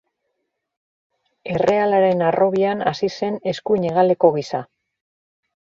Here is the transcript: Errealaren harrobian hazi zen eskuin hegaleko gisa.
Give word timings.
Errealaren 1.57 2.25
harrobian 2.29 2.83
hazi 2.93 3.13
zen 3.21 3.39
eskuin 3.55 3.89
hegaleko 3.91 4.35
gisa. 4.41 4.67